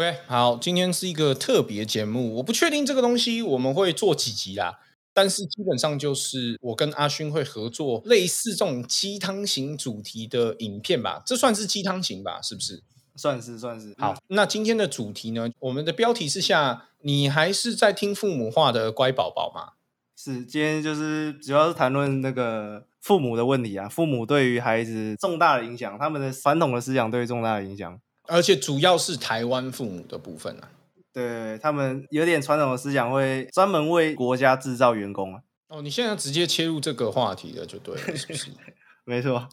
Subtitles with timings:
[0.00, 4.80] OK，好，今天是一个特别节目，我不确定这个东西我们会做几集啦，
[5.12, 12.82] 但是基本上就是我跟阿勋会合作类似这种鸡汤型主题的影片吧，这算是鸡汤型吧，是不是？
[13.14, 13.94] 算是算是。
[13.98, 19.74] 好，那今天的主题呢，我们的标题是下，你还是在听父母话的乖宝宝吗？
[20.16, 28.00] 是，今天就是主要是谈论那个父母的问题啊，父母对于孩子重大的影响，他们的传统的思想对于重大的影响。
[28.30, 30.70] 而且主要是台湾父母的部分啊，
[31.12, 35.42] 对他们有点传统的思想，会专门为国家制造员工啊。
[35.68, 38.50] 哦，你现在直接切入这个话题了，就对了，是不是？
[39.04, 39.48] 没错。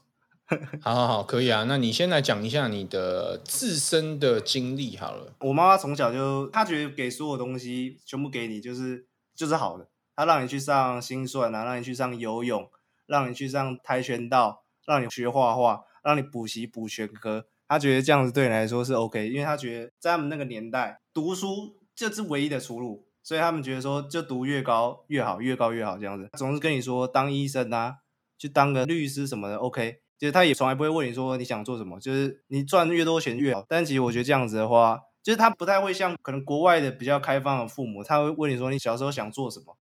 [0.80, 1.66] 好好好，可以啊。
[1.68, 5.34] 那你先来讲一下你的自身的经历好了。
[5.42, 9.90] 我妈妈从小就，她觉得给所有东西全部给你，就是就是好的。
[10.16, 12.70] 她让你去上心算啊，让你去上游泳，
[13.08, 17.48] 让你去上跆拳道，让你学画画，让你补习补全科。
[17.68, 26.30] 他觉得这样子对你来说是 OK，因为他觉得在他们那个年代读书就是唯一的出路，所以他们觉得说就读越高越好，越高越好这样子。
[26.38, 27.98] 总是跟你说当医生啊，
[28.38, 33.66] 去当个律师什么的 OK，就是他也从来不会问你说你想做什么，就是你赚越多钱越好。
[33.68, 39.76] 但其实我觉得这样子的话，就是他不太会像可能国外的比较开放的父母，他会问你说你小时候想做什么，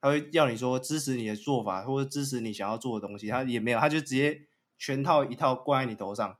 [0.00, 4.40] 他会要你说支持你的做法或者支持你想要做的东西，他也没有，他就直接
[4.76, 6.36] 全套一套挂在你头上。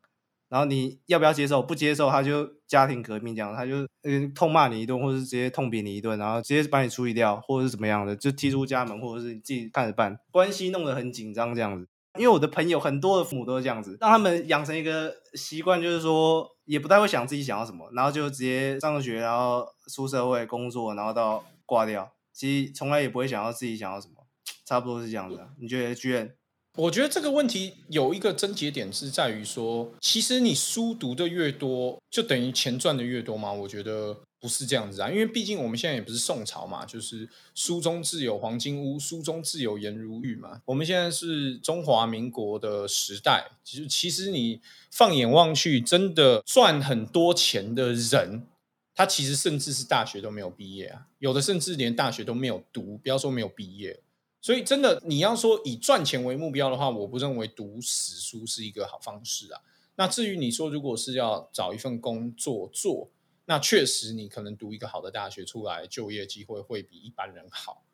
[0.51, 1.63] 然后你要不要接受？
[1.63, 11.89] 不接受，他就家庭革命这样，他就嗯痛骂你一顿，或者是直接痛扁你一顿，然后直接把你处理掉，或者是怎么样的，就踢出家门，或者是你自己看着办，关系弄得很紧张这样子。
[12.19, 19.65] 因为我的朋友很多的父母都是这样子，让他们养成一个习惯，就是说也不太会想自己想要什么，然后就直接上学，然后
[19.95, 24.27] 出社会工作，然后到挂掉，其实从来也不会想要自己想要什么，
[24.67, 25.39] 差不多是这样子。
[25.61, 26.29] 你觉得居然？
[26.77, 33.53] 我觉得这个问题有一个症结点是在于说，其实你书读的越多，就等于钱赚的越多吗？
[33.53, 40.63] 我觉得不是这样子啊，因为毕竟我们现在也不是宋朝嘛，就是书中自有黄金屋，书中自有颜如玉嘛。
[40.65, 44.61] 我们现在是中华民国的时代，其实其实你
[44.91, 48.47] 放眼望去，真的赚很多钱的人，
[48.95, 54.01] 他其实甚至是大学都没有毕业啊，有的甚至连大学都没有读，不要说没有毕业。
[54.41, 59.61] 所以，真的，你要说以赚钱为目标的话，我不认为读死书是一个好方式啊。
[59.97, 63.11] 那至于你说，如果是要找一份工作做，
[63.47, 67.85] 那确实你可能读一个好的大学出来，就业机会会比一般人好。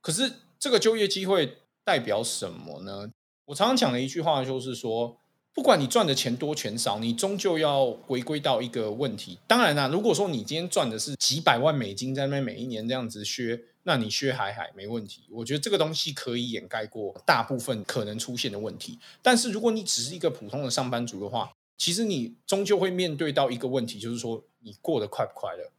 [0.00, 3.10] 可是，这个就业机会代表什么呢？
[3.46, 5.18] 我常常讲的一句话就是说。
[5.56, 9.38] 不管你赚的钱多钱少，你终究要回归到一个问题。
[9.46, 13.58] 当然啦，如果说你今天赚的是几百万美金，在那每一年这样子削，
[13.88, 15.22] 那你削海海没问题。
[15.30, 18.98] 我觉得这个东西可以掩盖过大部分可能出现的问题。
[19.22, 25.70] 但是如果你只是一个普通的上班族的话，其实你终究会面对到一个问题，就是说你过得快不快乐？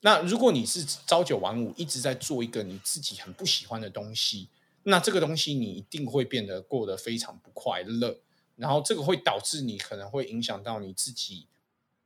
[0.00, 4.50] 那如果你是朝九晚五，一直在做一个你自己很不喜欢的东西，
[4.82, 8.18] 那这个东西你一定会变得过得非常不快乐。
[8.56, 11.46] 然后这个会导致你可能会影响到你自己，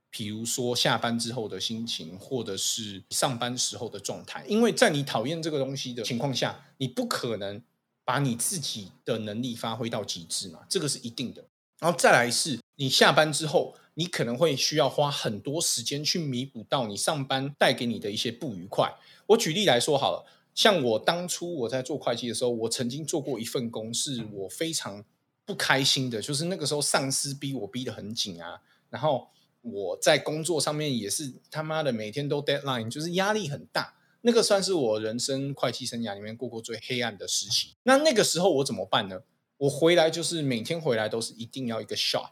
[0.09, 4.43] 比如说下班之后的心情，或者是上班时候的状态。
[4.47, 7.61] 因为在你讨厌这个东西的情况下，你不可能
[8.03, 11.45] 把你自己的能力发挥到极致嘛，这个是一定的。
[11.79, 18.95] 然后再来是，你下班之后，你可能会需要花很多时间去弥补到你上班带给你的一些不愉快。
[19.27, 25.05] 我举例来说好了，像我当初我在做会计的时候，我曾经做过一份工，是我非常。
[25.45, 28.61] 不开心的，就是那个时候上司逼我逼得很紧啊，
[28.91, 29.27] 然后
[29.61, 33.95] 我在工作上面也是他妈的每天都 deadline，就是压力很大。
[34.21, 37.75] 那个算是我人生会计生涯里面过过最黑暗的时期。
[37.83, 39.21] 那那个时候我怎么办呢？
[39.57, 42.29] 我回来就是每天回来都是一定要一个 shot。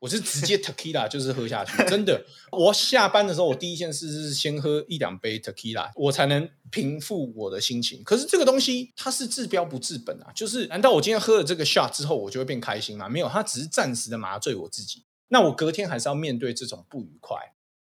[0.00, 2.26] 我是直接 tequila 就是喝下去，真的。
[2.52, 8.02] 我下班的时候，我第一件事是先喝一两杯 tequila，我才能平复我的心情。
[8.04, 13.08] 可是这个东西它是治标不治本啊，就是难道我今天喝了这个 shot 之后，我就会变开心吗？
[13.08, 15.04] 没有，它只是暂时的麻醉我自己。
[15.34, 17.36] 那我隔天还是要面对这种不愉快。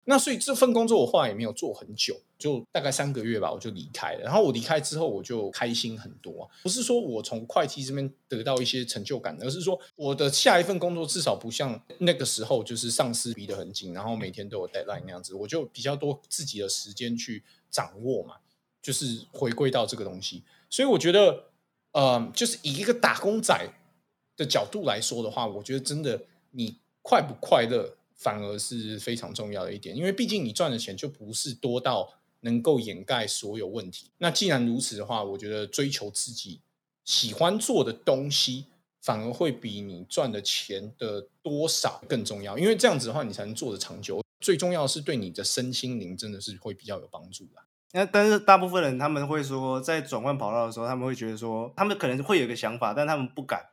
[0.09, 4.21] 那所以这份工作我后来也没有做很久，就大概三个月吧，我就离开了。
[4.23, 6.51] 然后我离开之后，我就开心很多。
[6.65, 15.35] 不是说我从会计这边得到一些成就感，而是说我的下一份工作至少不像那个时候，就是上司逼得很紧，然后每天都有 deadline 那样子。
[15.35, 18.35] 我就比较多自己的时间去掌握嘛，
[18.83, 20.43] 就是回归到这个东西。
[20.69, 21.45] 所以我觉得，
[21.93, 23.57] 呃，就是以一个打工仔
[24.37, 26.23] 的角度来说的话，我觉得真的
[26.53, 27.97] 你快不快乐？
[28.17, 34.11] 反而是非常重要的一点，因为毕竟你赚的钱就不是多到能够掩盖所有问题。
[34.17, 36.63] 那既然如此的话，我觉得追求自己
[37.05, 38.65] 喜欢做的东西，
[39.03, 42.59] 反而会比你赚的钱的多少更重要。
[42.59, 44.23] 因为这样子的话，你才能做的长久。
[44.41, 47.63] 最重要的是对你的身心灵真的是会比较有帮助的。
[47.93, 53.67] 那但是大部分人他们会说，在转换跑道的时候，他们会觉得说，他们可能会有一个想法，但他们不敢。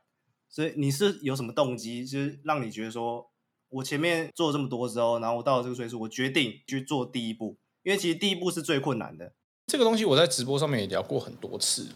[0.54, 3.28] 所以你是有什么动机，就是让你觉得说，
[3.70, 9.32] 我前面做了这么多之后，然后我到了这个岁数，我决定去做第一步，因为其实第一步是最困难的。
[9.66, 11.88] 这个东西我在直播上面也聊过很多次。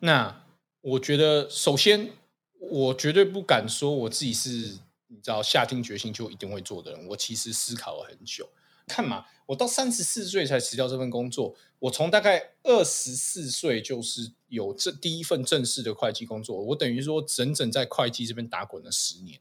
[0.00, 0.44] 那
[0.82, 2.10] 我觉得，首先
[2.58, 4.50] 我绝对不敢说我自己是
[5.06, 7.06] 你知道下定决心就一定会做的人。
[7.06, 8.46] 我其实思考了很久。
[8.92, 11.54] 看嘛，我到三十四岁才辞掉这份工作。
[11.78, 19.40] 我从大概二十四岁就是有这第一份正式的会计工作，我等于说整整在会计这边打滚了十年。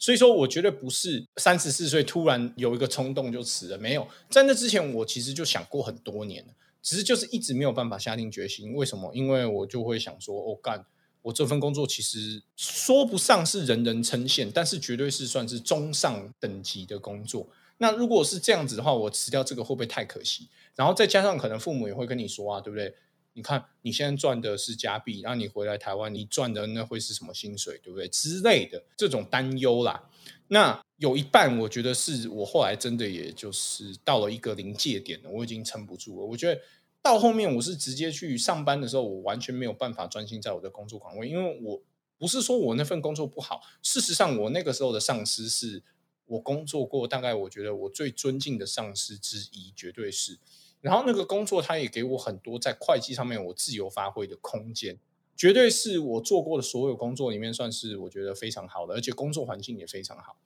[0.00, 3.78] 所以说，我绝对不是三十四岁突然有一个冲动就辞了。
[3.78, 6.52] 没有，在那之前，我其实就想过很多年了，
[6.82, 8.74] 只是就是一直没有办法下定决心。
[8.74, 9.10] 为什么？
[9.14, 10.84] 因为我就会想说，我干，
[11.22, 17.48] 我这份工作其实说不上是人人称羡，但是绝对是算是中上等级的工作。
[17.78, 20.48] 那如果是这样子的话，我辞掉这个会不会太可惜？
[20.74, 22.94] 然后再加上可能父母也会跟你说啊，对不对？
[23.34, 28.08] 你看你现在赚的是加币，然后你回来台湾，你赚的那会是什么薪水，对不对？
[28.08, 30.10] 之类的这种担忧啦。
[30.48, 36.26] 那有一半我觉得是我后来真的也就是到了一个临界点了，我已经撑不住了。
[36.26, 36.60] 我觉得
[37.00, 41.80] 到后面我是直接去上班的时候，我完全没有办法专心在我的工作岗位，因为我
[42.18, 45.84] 不是说我那份工作不好，事实上我那个时候的上司是。
[46.28, 50.38] 我工作过，大概我觉得我最尊敬的上司之一，绝对是。
[50.80, 54.96] 然后那个工作，他也给我很多在会计上面我自由发挥的空间，
[55.36, 60.36] 绝对是我做过的所有工作里面，算是我觉得非常好的，而且工作环境也非常好。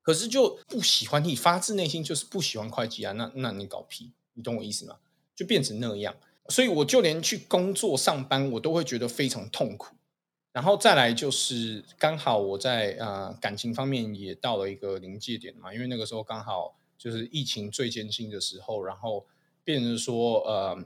[0.00, 4.96] 可是就不喜欢你，发自内心就是不喜欢会计啊，那那你搞屁，你懂我意思吗？
[5.34, 6.14] 就变成那样，
[6.48, 9.96] 所以我就连去工作上班，我都会觉得非常痛苦。
[10.54, 19.26] 然后再来就是刚好我在呃感情方面也到了一个临界点嘛，因为那个时候刚好就是疫情最艰辛的时候，然后
[19.64, 20.78] 变成说呃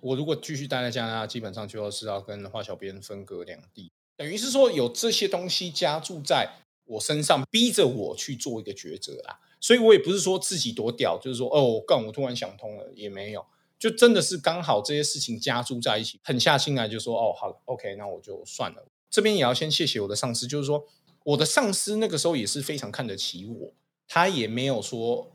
[0.00, 6.54] 我如果继续待在加拿大，基本上就要是要跟华小编分隔两地，等于是说有这些东西加注在
[6.86, 9.38] 我身上，逼着我去做一个抉择啦。
[9.60, 13.44] 所以我也不是说自己多屌，就是说哦干我突然想通了也没有。
[13.78, 18.86] 就真的是刚好这些事情加注在一起，狠下心来就说哦好，OK，那我就算了。
[19.14, 20.88] 这边也要先谢谢我的上司，就是说
[21.22, 23.72] 我的上司那个时候也是非常看得起我，
[24.08, 25.30] 他也没有说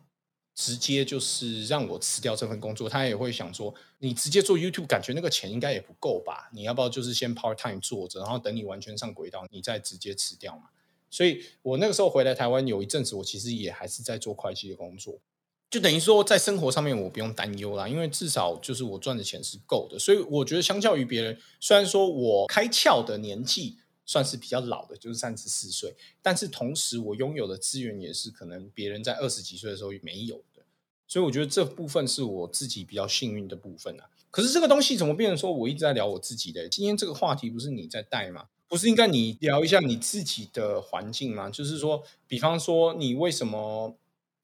[0.53, 6.49] 直接就是让我辞掉这份工作，他也会想说你直接做 YouTube，感觉那个钱应该也不够吧？
[6.51, 10.63] 你要不要就是先 part time 做着，然后等你完全上轨道，你再直接辞掉嘛？
[11.09, 15.21] 所以我那个时候回来台湾有一阵子，我其实也还是在做会计的工作。
[15.69, 30.63] 就等于说，在生活上面我不用担忧啦，因为至少就是我赚的钱是够的，所以我觉得相较于别人，虽然说我开窍的年纪算是比较老的，就是三十四岁，但是同时我拥有的资源也是可能别人在二十几岁的时候没有的，
[31.07, 34.09] 所以我觉得这部分是我自己比较幸运的部分啊。
[34.31, 36.67] 可是这个东西怎么变成说我一直在聊我自己的？
[36.67, 38.45] 今天这个话题不是你在带吗？
[38.67, 41.51] 不是应该你聊一下你自己的环境吗？
[41.51, 43.95] 就是说，比方说你为什么？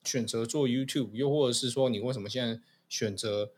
[0.05, 3.51] 选择做 YouTube，又或者是说你为什么现在选择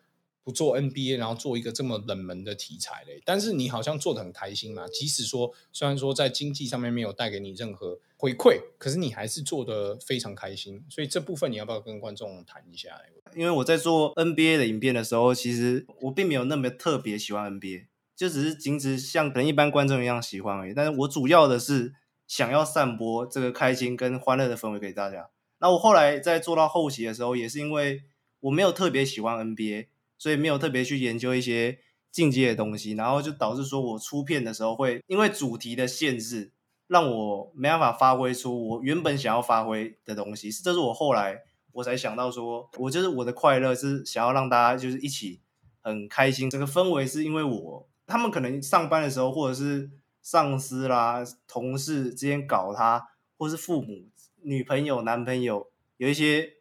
[0.43, 3.21] 不做 NBA，然后做一个这么冷门的题材嘞？
[3.25, 10.83] 但是你好像做的很开心嘛，即使说虽然说在经济上面没有带给你任何回馈，可是你还是做的非常开心。
[10.89, 12.97] 所以这部分你要不要跟观众谈一下？
[13.35, 20.73] 因为我在做 NBA 的影片的时候，其实我并没有那么特别喜欢 NBA，就只是仅止像可能一般观众一样喜欢而已。
[20.73, 21.93] 但是我主要的是
[22.25, 25.29] 想要散播这个开心跟欢乐的氛围给大家。
[25.59, 28.03] 那我后来在做到后期的时候，也是因为
[28.41, 29.87] 我没有特别喜欢 NBA，
[30.17, 31.79] 所以没有特别去研究一些
[32.11, 36.51] 进阶的东西，然后就导致说我出片的时候会因为主题的限制，
[36.87, 40.51] 让我没办法发挥出我原本想要发挥的东西。
[40.51, 45.41] 这是我后来我才想到说，我就是我的快乐是想要让大家就是一起
[45.81, 49.89] 很开心，整个氛围是因为我他们可能上班的时候，或者是
[50.21, 54.05] 上司啦、同事之间搞他，或是父母。
[54.47, 56.53] 女朋友、男朋友有一些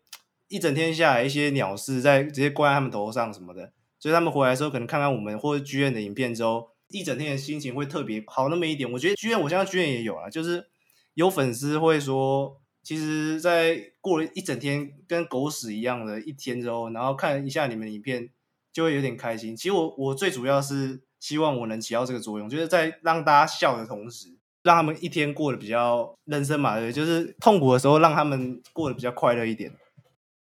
[0.48, 8.90] 一整天下来一些鸟事在直接挂在他们头上什么的，所以他们回来的时候可能看看我们或者剧院的影片之后，一整天的心情会特别好那么一点。
[8.90, 10.66] 我觉得剧院，我相信剧院也有啊，就是
[11.14, 18.30] 有粉丝会说，其实，在过了一整天跟狗屎一样的一天之后，然后看一下你们的影片，
[18.72, 19.56] 就会有点开心。
[19.56, 24.36] 其实我我最主要是希望我能起到这个作用，就是在让大家笑的同时。
[24.66, 29.72] 让他们一天过得比较人生嘛，对，就是痛苦的时候让他们过得比较快乐一点。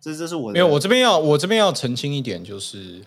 [0.01, 3.03] 这这是我的没有，我这边要我这边要澄清一点，就是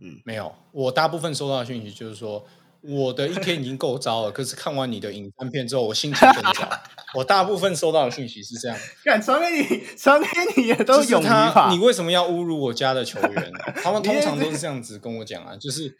[0.00, 2.46] 嗯，没有，我大部分收到的讯息就是说，
[2.82, 6.68] 我的一天已经够糟了， 可是看完你的影片之后，我心情更糟。
[7.14, 10.28] 我大部分收到的讯息是这样，敢传给你，传给
[10.62, 13.52] 你的都就是是泳衣他，你为什么要侮辱我家的球员？
[13.82, 15.96] 他们通常都是这样子跟我讲啊，就是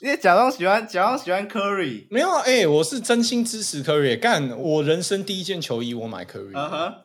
[0.00, 6.52] 因为假装喜欢，假装喜欢 Curry，没有啊，哎、我是真心支持 Curry，干，我人生第一件球衣我买 Curry，、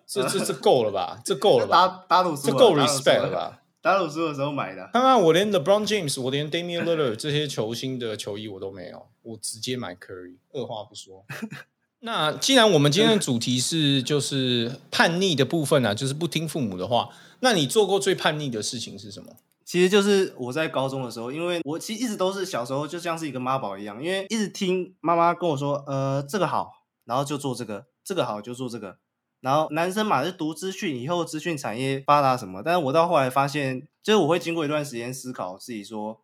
[0.06, 1.22] 这这这够了吧？
[1.24, 2.04] 这够了吧？
[2.10, 3.32] 打打赌输了，这够 respect 了？
[3.32, 3.60] 吧？
[3.82, 11.26] 打赌输的时候买的，看看我连 LeBron James，我连 Damian Lillard 这些球星的球衣我都没有，我直接买 Curry，二话不说。
[12.02, 19.34] 那既然我们今天的主题是就是叛逆的部分啊，就是不听父母的话，那你做过最叛逆的事情是什么？
[19.70, 26.72] 其实就是我在高中的时候，因为我其实一直都是小时候就像是一个妈宝一样，因为一直听妈妈跟我说，呃，这个好，
[27.06, 28.98] 然后就做这个，这个好就做这个。
[29.42, 32.64] 然后男生嘛，就读资讯，以后资讯产业发达什么。
[32.66, 36.20] 但是我到后来发现，就是我会经过一段时间思考自己说，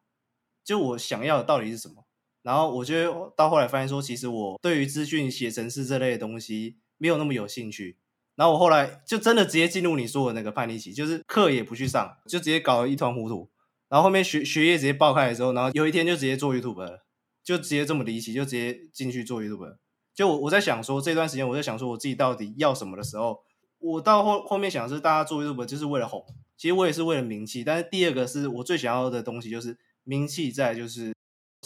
[0.63, 2.07] 就我想要的到底是什么。
[2.41, 7.99] 然后我就到后来发现说，其实我对于资讯写程式这类的东西没有那么有兴趣。
[8.36, 13.50] 然后我后来就真的直接进入你说的那个叛逆期，就是课也不去上，就直接搞得一团糊涂。
[13.88, 17.06] 然后后面学学业直接爆开的时候，然后有一天就直接做 YouTube 了，
[17.44, 19.77] 就直接这么离奇，就直接进去做 YouTube。
[20.13, 23.39] 就我我在想说这段时间，我在想说我自己到底要什么的时候，
[23.80, 26.25] 我到后后面想是大家做 YouTube 就是为了红，
[26.58, 27.63] 其实我也是为了名气。
[27.63, 31.14] 但是第二个是我最想要的东西就是名气，在就是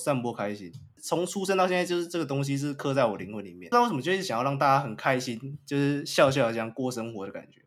[0.03, 0.71] 散播开心。
[1.01, 3.69] 从出生到现在，就是这个东西是刻在我灵魂里面。
[3.69, 7.61] 不知道为什么，就一直想要让大家很开心，就是笑笑这样过生活的感觉。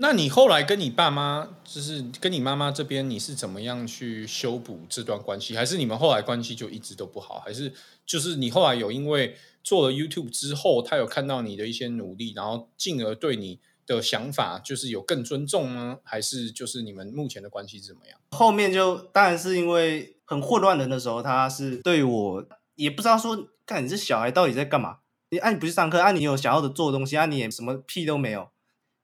[0.00, 5.56] 那你后来跟你爸妈，就是跟你妈妈这边，你是怎么样去修补这段关系？
[5.56, 7.40] 还是你们后来关系就一直都不好？
[7.40, 7.72] 还是
[8.06, 15.98] 就是你后来有因为做了 YouTube 之后，他有看到你的一些努力，然后进而对你的想法就是有更尊重吗？
[16.04, 18.20] 还是就是你们目前的关系是怎么样？
[18.30, 22.44] 后面就当然是因为很混乱的那时候，他是对我
[22.74, 24.98] 也不知道说，看你这小孩到底在干嘛？
[25.30, 28.48] 你啊，你不去上课啊，你有想要的做的东西啊，你也什么屁都没有。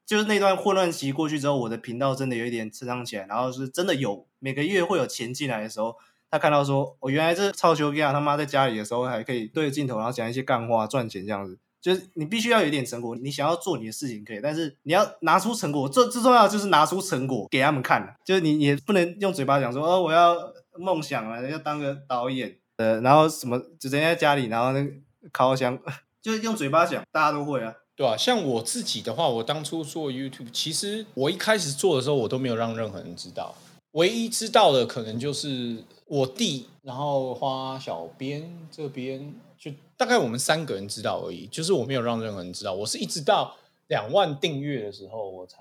[0.05, 5.95] 就是那段混乱期过去之后，我的频道真的有一点成长起来，然后是真的有每个月会有钱进来的时候，
[6.29, 11.57] 他看到说，我、原来这超球 g 啊，他妈在家里的时候还可以对着镜头，然后讲一些干话赚钱这样子。
[11.81, 18.15] 就是你必须要有一点成果，你想要做你的事情可以，但是你要拿出成果，最最重要的就是拿出成果给他们看。
[18.25, 20.35] 就是你也不能用嘴巴讲说，哦，我要
[20.77, 24.91] 梦想啊，要当个导演，呃，然后什么就整天在家里，然后那个
[25.31, 25.77] 烤箱，
[26.21, 27.73] 就是用嘴巴讲，大家都会啊。
[27.95, 33.55] 对啊，像我自己的话，我当初做 YouTube，其实我一开始做的时候，我都没有让任何人知道。
[33.91, 41.47] 唯一知道的可能就是我弟，然后花小编这边，就大概我们三个人知道而已。
[41.47, 43.55] 就是我没有让任何人知道，我是一直到
[43.87, 45.57] 两万订阅的时候，我才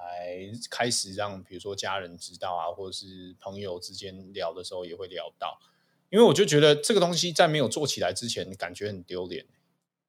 [0.71, 5.59] 开始让比如说家人知道啊，或者是朋友之间聊的时候也会聊到。
[6.11, 9.47] 因为我就觉得这个东西在没有做起来之前，感觉很丢脸。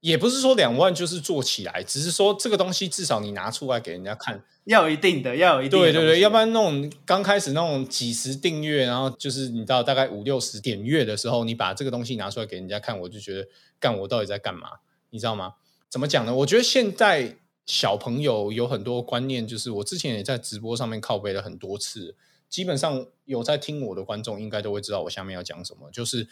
[0.01, 4.45] 也不是说两万就是做起来，只是说这个东西至少你拿出来给人家看。
[4.65, 13.47] 要有一定的，要有一定的对对对，要不然那种刚开始那种几十订阅，然后就是你到大概五六十点阅的时候，你把这个东西拿出来给人家看，我就觉得
[13.79, 14.69] 干我到底在干嘛？
[15.09, 15.55] 你知道吗？
[15.89, 16.35] 怎么讲呢？
[16.35, 22.15] 我觉得现在小朋友有很多观念，就是我之前也在直播上面靠背了很多次，
[22.49, 25.89] 基本上有在听我的观众应该都会知道我下面要讲什么。
[25.91, 26.27] 就是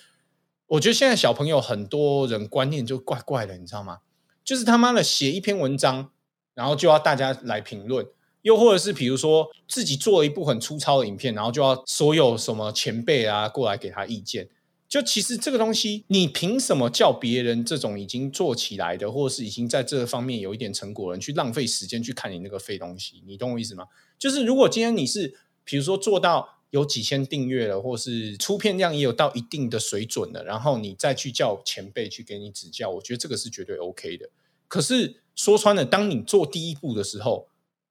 [0.68, 4.00] 我觉得现在小朋友很多人观念就怪怪的，你知道吗？
[4.44, 6.12] 就是他妈的写一篇文章，
[6.54, 8.06] 然后就要大家来评论。
[8.44, 14.50] 又或者是比如说自己做了一部很粗糙的影片，然后就要所有什么前辈啊过来给他意见。
[14.94, 23.24] 就其实这个东西，你凭什么叫别人这种已经做起来的，或者是已经在这方面有一点成果的人去浪费时间去看你那个废东西？
[23.26, 23.88] 你懂我意思吗？
[24.20, 34.30] 就是如果今天你是比如说做到有几千订阅了，或是出片量也有到一定的水准了，然后你再去叫前辈去给你指教，我觉得这个是绝对 OK 的。
[34.68, 37.48] 可是说穿了，当你做第一步的时候，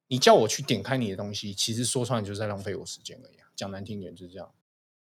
[0.06, 3.48] 你叫我去点开你的东西，其实说穿了就是在浪费我时间而已啊。
[3.56, 4.48] 讲难听点就是这样。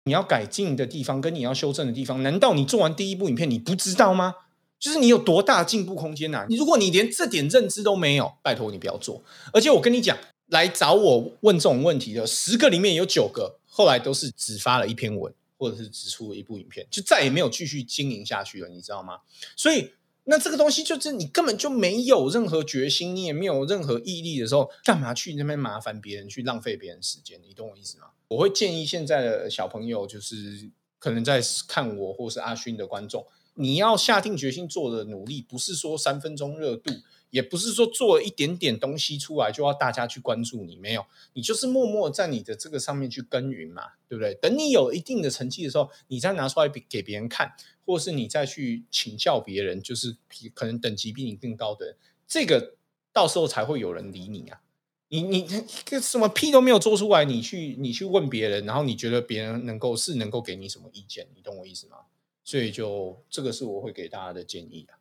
[0.07, 4.33] 你要改进的地方跟你要修正的地方，难道你做完第一部影片你不知道吗？
[4.79, 9.23] 就是你有多大进步空间呐、你如果你连这点认知都没有，拜托你不要做。
[9.51, 19.19] 而且我跟你讲，来找我问这种问题的十个里面有九个，后来都是只发了一篇文，或者是只出了一部影片，就再也没有继续经营下去了，你知道吗？
[19.55, 19.91] 所以
[20.25, 27.41] 那这个东西就是你根本就没有任何决心，你也没有任何毅力的时候，干嘛去那边麻烦别人，去浪费别人时间？
[27.47, 28.09] 你懂我意思吗？
[28.29, 30.69] 我会建议现在的小朋友，就是
[31.00, 36.91] 可能在看我或是阿勋的观众，你要下定决心做的努力，不是说三分钟热度，
[37.29, 44.34] 也不是说做一点点东西出来就要大家去关注你，没有，你就是默默在你的这个上面去耕耘嘛，对不对？
[44.36, 47.53] 等你有一定的成绩的时候，你再拿出来给给别人看，
[47.86, 50.17] 或是你再去请教别人，就是
[50.53, 51.96] 可能等级比你更高的人，
[52.27, 52.75] 这个
[53.13, 54.62] 到时候才会有人理你啊。
[55.09, 55.47] 你你
[55.85, 61.27] 个什么屁都没有做出来，你去你去问别人，然后你觉得别人能够是能够给你什么意见？
[61.35, 61.97] 你懂我意思吗？
[62.43, 64.99] 所以就这个是我会给大家的建议啊。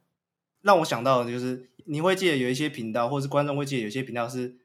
[0.62, 4.56] 让我想到的就是，你会记得有一些频道，或是观众会记得有些频道是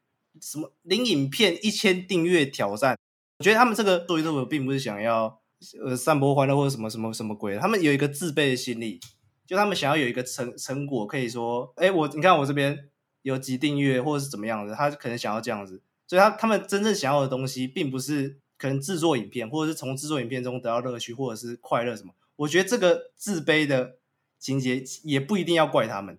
[0.41, 2.97] 什么零影片一千订阅挑战。
[3.37, 5.41] 我觉得他们这个做 YouTube 并不是想要
[5.83, 8.99] 呃散播欢乐或者什么什么什么鬼，他们有一个自卑的心理，
[9.45, 12.89] 就他们想要有一个成成果，可以说，哎，我你看我这边
[13.21, 22.13] 有几订阅或者是怎么样的，他可能想要这样子，所以他他们真正想要的东西，并不是可能制作影片，或者是从制作影片中得到乐趣或者是快乐什么。
[22.37, 23.97] 我觉得这个自卑的。
[24.41, 26.17] 情节也不一定要怪他们，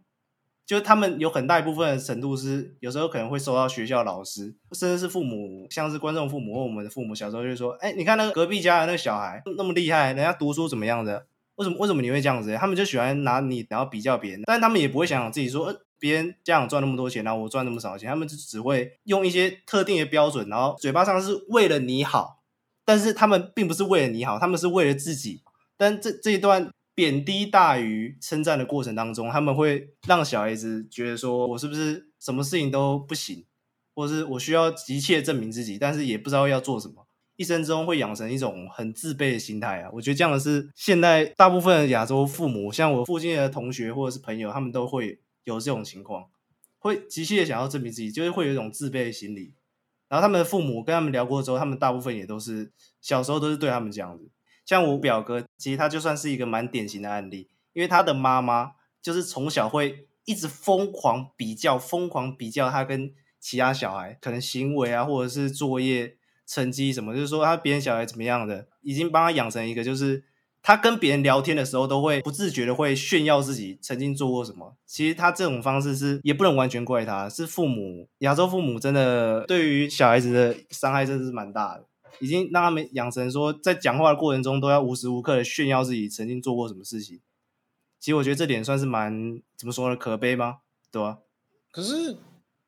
[0.65, 11.27] 就是他们有很大一部分的程度是有时候可能会受到学校老师，甚至是父母，像是观众父母或我们的父母，小时候就说：“哎，你看那个隔壁家的那个小孩那么厉害，人家读书怎么样的？
[11.57, 22.43] 为什么为什么你会这样子？”他们就喜欢拿你然后比较别人，但他们也不会想想自己说：“别人家长赚那么多钱，然后我赚那么少钱。”他们就只会用一些特定的标准，然后嘴巴上是为了你好，
[22.85, 25.43] 但是他们并不是为了你好，他们是为了自己。
[25.77, 26.69] 但这这一段。
[26.95, 33.47] 贬低大于称赞的过程当中，他们会让小孩子觉得说：“我是不是什么事情都不行，
[33.95, 37.07] 或是我需要急切证明自己，但是也不知道要做什么，
[37.37, 46.31] 一生中会养成一种很自卑的心态啊！”我觉得这样的是现在大部分的亚洲父母，像我附近的同学或者是朋友，他们都会有这种情况，
[46.79, 49.55] 会急切的想要证明自己，就是会有一种自卑的心理。
[50.09, 52.71] 然后他们的父母跟他们聊过之后，他们大部分也都是
[53.01, 54.31] 小时候都是对他们这样子。
[54.65, 70.23] 像我表哥，其实他就算是一个蛮典型的案例，因为他的妈妈就是从小会一直疯狂比较，疯狂比较他跟其他小孩可能行为啊，或者是作业成绩什么，就是说他别人小孩怎么样的，已经帮他养成一个，就是
[70.63, 74.77] 他跟别人聊天的时候都会不自觉的会炫耀自己曾经做过什么。
[74.87, 81.85] 其实他这种方式是也不能完全怪他，是父母亚洲父母真的对于小孩子的伤害真的是蛮大的。
[82.21, 87.19] 已经让他们养成说，在讲话的过程中都要无时无刻的炫耀自己曾经做过什么事情。
[87.99, 89.97] 其实我觉得这点算是蛮怎么说呢？
[89.97, 90.59] 可悲吗？
[90.93, 91.19] 对吧？
[91.73, 92.17] 可是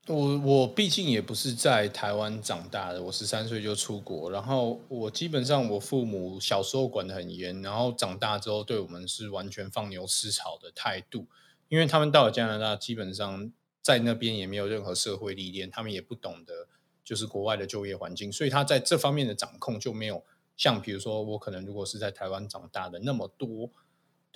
[0.06, 11.26] 我我毕竟也不是在台湾长大的，我十三岁就出国，然后我基本上我父母小时候管的很严，然后长大之后对我们是完全放牛吃草的态度。
[11.68, 16.68] 因为他们到了加拿大，基本上在那边也没有任何社会历练，他们也不懂得。
[17.02, 20.24] 就是国外的就业环境，所以他在这方面的掌控就没有
[20.56, 23.70] 像比如说我可能如果是在台湾长大的那么多。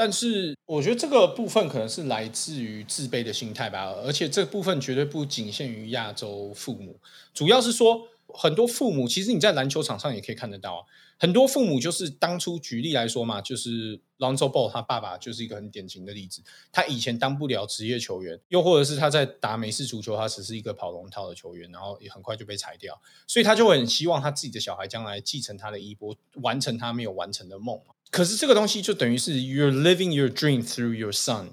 [0.01, 7.01] 但是我觉得这个部分可能是来自于自卑的心态吧，而且这部分绝对不仅限于亚洲父母，
[7.35, 10.85] 主要是说很多父母其实你在篮球场上也可以看得到啊。
[11.21, 16.45] 很多父母就是当初举例来说嘛，就是 Lonzo Ball 他爸爸就是一个很典型的例子。
[16.71, 27.81] 他以前当不了职业球员，又或者是他在打美式足球，他只是一个跑龙套的球员，然后也很快就被裁掉，所以他就很希望他自己的小孩将来继承他的衣钵，完成他没有完成的梦。
[28.11, 31.51] 可是这个东西就等于是 You're living your dream through your son。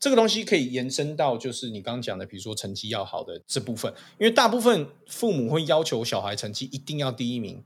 [0.00, 7.64] 这个东西可以延伸到就是你刚刚讲的，比如说成绩要好的这部分，因为大部分父母会要求小孩成绩一定要第一名。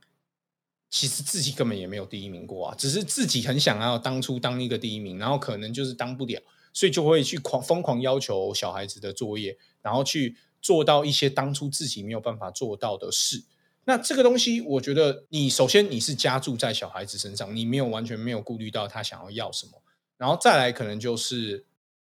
[0.89, 6.39] 其实自己根本也没有第一名过啊，只是自己很想要当初当一个第一名，然后可能就是当不了，
[6.75, 13.43] 所以就会去狂疯狂要求小孩子的作业，然后去做到一些当初自己没有办法做到的事。
[13.85, 19.73] 那这个东西，我觉得你首先你是加注在小孩子身上，你没有完全没有顾虑到他想要要什么，
[20.17, 21.65] 然后再来可能就是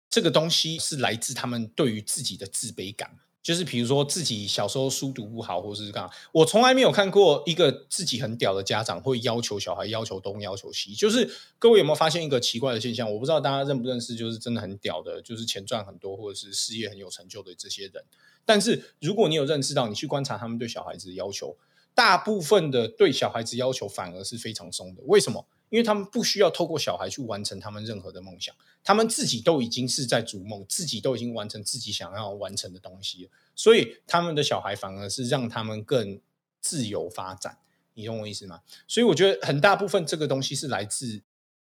[0.10, 3.18] 这个东西是来自他们对于自己的自卑感。
[3.44, 10.94] 就是比如说自己小时候书读不好，或者是干嘛，我从来没有看过一个自己很屌的家长会要求小孩要求东要求西。
[10.94, 13.10] 就是各位有没有发现一个奇怪的现象？
[13.10, 18.04] 我不知道大家认不认识，就是真的很屌的，就是钱赚很多或者是事业很有成就的这些人。
[18.48, 21.58] 但是如果你有认识到，你去观察他们对小孩子的要求，
[21.94, 25.04] 大部分的对小孩子要求反而是非常松的。
[25.06, 25.46] 为什么？
[25.70, 28.56] 因为他们不需要透过小孩去完成他们任何的梦想，
[28.86, 36.22] 他们自己都已经是在逐梦，自己都已经完成自己想要完成的东西，所以他们的小孩反而是让他们更
[36.62, 37.58] 自由发展。
[37.96, 38.62] 你懂我意思吗？
[38.88, 41.22] 所以我觉得很大部分这个东西是来自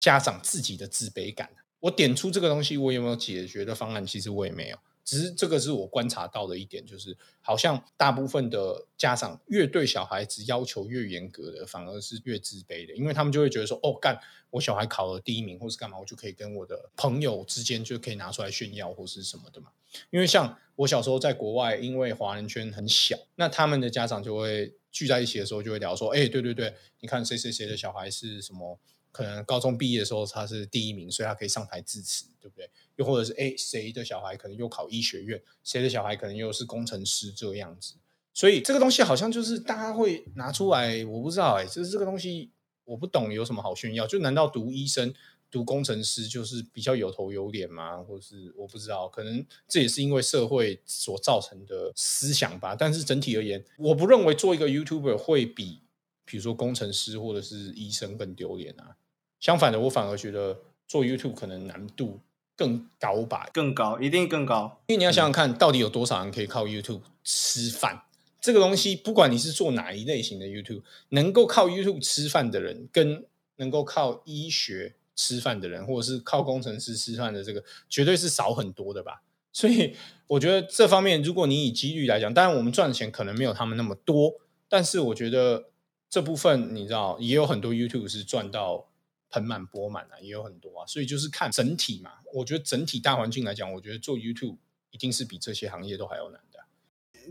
[0.02, 1.50] 家长自己的自卑感。
[1.80, 4.06] 我点出这个东西，我有没有解决的方案？
[4.06, 4.78] 其实我也没有。
[5.06, 19.70] 只是这个是我观察到的一点，就是好像大部分的家长越对小孩子要求越严格的，反而是越自卑的，因为他们就会觉得说：“哦，干，我小孩考了第一名，或是干嘛，我就可以跟我的朋友之间就可以拿出来炫耀，或是什么的嘛。”
[20.10, 28.80] 因为像我小时候在国外，因为华人圈很小，那他们的家长就会聚在一起的时候就会聊说：“哎，对对对，你看谁谁谁的小孩是什么。”
[29.16, 32.70] 可能高中毕业的时候他是第一名，所以他可以上台致辞，对不对？
[32.96, 37.96] 又或者是哎，谁的小孩可能又考医学院，谁的小孩可能又是工程师这样子。
[38.34, 42.52] 所以这个东西好像就是大家会拿出来，我不知道哎，就是这个东西
[42.84, 44.06] 我不懂有什么好炫耀？
[44.06, 45.14] 就难道读医生？
[45.52, 48.00] 读工程师就是比较有头有脸吗？
[48.00, 52.76] 或是我不知道，可能这也是因为社会所造成的思想吧。
[52.76, 55.80] 但是整体而言，我不认为做一个 YouTuber 会比，
[56.26, 58.98] 比如说工程师或者是医生更丢脸啊。
[59.40, 62.20] 相反的，我反而觉得做 YouTube 可能难度
[62.56, 64.82] 更高吧，更高，一定更高。
[64.88, 68.04] 因为你要想想看，到底有多少人可以靠 YouTube 吃饭？
[68.42, 73.26] 这个东西，不管你是做哪一类型的 YouTube，能够靠 YouTube 吃饭的人，跟
[73.58, 74.96] 能够靠医学。
[75.18, 79.22] 吃饭的人，或者是靠工程师吃饭的这个，绝对是少很多的吧。
[79.54, 79.96] 所以
[80.28, 84.34] 我觉得这方面，如果你以几率来讲，当然我们赚的钱可能没有他们那么多，
[84.68, 85.70] 但是我觉得
[86.10, 88.88] 这部分你知道，也有很多 YouTube 是赚到
[89.36, 90.88] 盆满钵满啊，也有很多啊。
[90.88, 92.12] 所以就是看整体嘛。
[92.34, 94.56] 我觉得整体大环境来讲，我觉得做 YouTube
[94.92, 96.60] 一定是比这些行业都还要难的。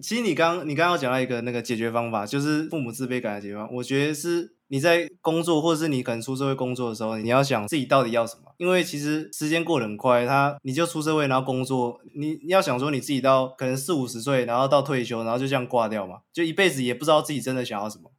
[0.02, 3.72] 其实你刚你刚刚讲到一个那个解决方法，就是父母自卑感的解决方法。
[3.72, 8.54] 我觉得是你在工作，或者是你可能出社会工作的时候，你要想自己到底要什么。
[8.56, 18.10] 因为其实时间过得很快，他你就出社会，然后工作，你你要想说你自己到可能四五十岁，然后到退休，然后就这样挂掉嘛，就一辈子也不知道自己真的想要什么。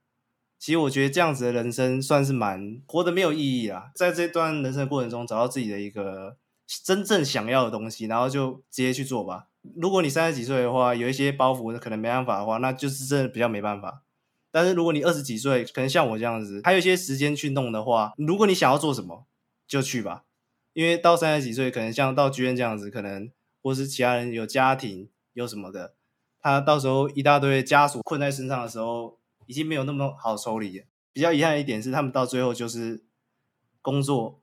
[0.57, 3.91] 其实我觉得这样子的人生算是蛮活得没有意义啦。
[3.93, 6.37] 在这段人生过程中，找到自己的一个
[6.83, 9.47] 真正想要的东西，然后就直接去做吧。
[9.75, 14.01] 如果你三十几岁的话，有一些包袱可能没办法的话，那就是真的比较没办法。
[14.51, 19.25] 但是如果你二十几岁，可能像我这样子，还有一些时间去弄的话，如果你想要做什么，
[19.67, 20.23] 就去吧。
[20.73, 23.29] 因为到三十几岁，可能像到剧院这样子，可能
[23.61, 25.93] 或是其他人有家庭有什么的，
[26.41, 30.83] 他到时候一大堆枷锁困在身上的时候，已经没有那么好抽离。
[31.11, 33.03] 比较遗憾的一点是，他们到最后就是
[33.81, 34.41] 工作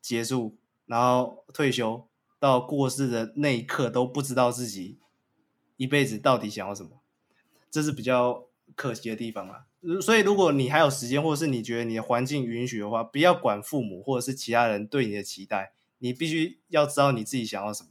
[0.00, 2.08] 结束，然后退休。
[2.38, 4.98] 到过世的那一刻都不知道自己
[5.76, 7.00] 一辈子到底想要什么，
[7.70, 9.66] 这是比较可惜的地方啊。
[10.00, 17.90] 所以，如果你还有时间，或者是你觉得你的环境允许的话，不要管父母或者是其他人对你的期待，你必须要知道你自己想要什么，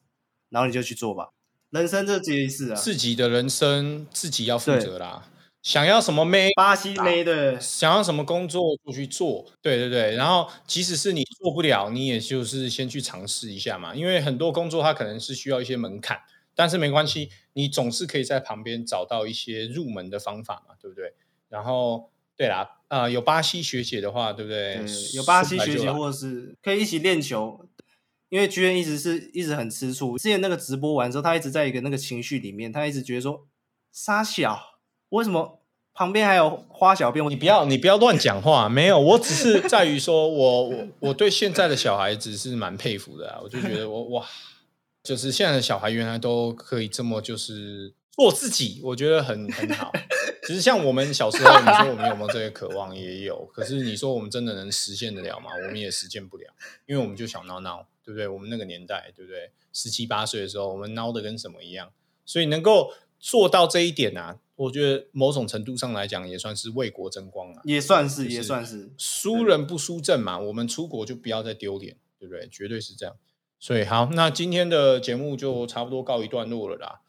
[0.50, 1.30] 然后你就去做吧。
[1.69, 5.31] 人生这几次啊，自己的人生自己要负责啦。
[5.63, 6.50] 想要什么妹？
[6.56, 10.15] 巴西妹的，想要什么工作就去做，对对对。
[10.15, 13.93] 然后，即使是你做不了，你也就是先去尝试一下嘛。
[13.93, 16.19] 因为很多工作它可能是需要一些门槛，
[16.56, 21.13] 但是没关系，你总是可以在旁边找到一些入门的方法嘛，对不对？
[21.47, 24.84] 然后，对啦，啊，有巴西学姐的话，对不对？
[25.13, 27.67] 有巴西学姐，或者是可以一起练球。
[28.30, 33.45] 因为居然一直是一直很吃醋，之前那个直播完之后，他一直在一个那个情绪里面，他一直觉得说
[33.91, 34.71] 沙小。
[35.12, 35.60] 为什么
[35.93, 37.30] 旁边还有花小便？
[37.30, 38.67] 你不要，你不要乱讲话。
[38.67, 43.39] 没有，我只是在于说，我我我对现在的小孩子是蛮佩服的。
[43.43, 44.26] 我就觉得，我哇，
[45.04, 49.91] 就是现在的小孩原来都可以这么就是做自己，我觉得很很好。
[50.47, 52.95] 其实像我们小时候，你说我们有没有这些渴望？
[52.95, 53.45] 也有。
[53.54, 55.52] 可是你说我们真的能实现得了吗？
[55.54, 56.45] 我们也实现不了，
[56.88, 58.28] 因为我们就想闹闹，对不对？
[58.28, 59.52] 我们那个年代，对不对？
[59.74, 61.91] 十七八岁的时候，我们闹的跟什么一样。
[62.26, 64.40] 所以能够做到这一点啊。
[64.58, 70.38] 我觉得某种程度上来讲，也算是为国争光啊，也算是，也算是输人不输阵嘛。
[70.38, 72.48] 我们出国就不要再丢脸，对不对？
[72.48, 73.16] 绝对是这样。
[73.60, 77.00] 所以好，那今天的节目就差不多告一段落了啦。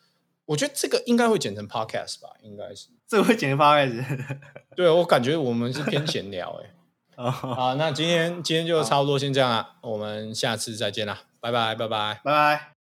[0.47, 4.39] 我觉得这个应该会剪成 podcast 吧，应该是这个会剪成 podcast。
[4.75, 6.75] 对我感觉我们是偏闲聊哎。
[7.31, 12.72] 好，那今天今天就差不多先这样啦，我们下次再见啦，拜拜拜拜拜拜。